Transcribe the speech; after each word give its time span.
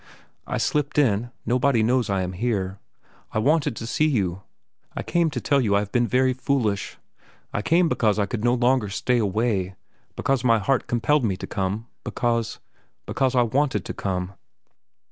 "I 0.47 0.57
slipped 0.57 0.97
in. 0.97 1.29
Nobody 1.45 1.83
knows 1.83 2.09
I 2.09 2.23
am 2.23 2.33
here. 2.33 2.79
I 3.33 3.37
wanted 3.37 3.75
to 3.75 3.85
see 3.85 4.07
you. 4.07 4.41
I 4.95 5.03
came 5.03 5.29
to 5.29 5.39
tell 5.39 5.61
you 5.61 5.75
I 5.75 5.79
have 5.81 5.91
been 5.91 6.07
very 6.07 6.33
foolish. 6.33 6.97
I 7.53 7.61
came 7.61 7.87
because 7.87 8.17
I 8.17 8.25
could 8.25 8.43
no 8.43 8.55
longer 8.55 8.89
stay 8.89 9.19
away, 9.19 9.75
because 10.15 10.43
my 10.43 10.57
heart 10.57 10.87
compelled 10.87 11.23
me 11.23 11.37
to 11.37 11.45
come, 11.45 11.85
because—because 12.03 13.35
I 13.35 13.43
wanted 13.43 13.85
to 13.85 13.93
come." 13.93 14.33